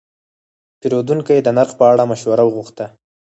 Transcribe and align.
پیرودونکی 0.79 1.37
د 1.43 1.47
نرخ 1.57 1.71
په 1.79 1.83
اړه 1.91 2.03
مشوره 2.11 2.43
وغوښته. 2.45 2.85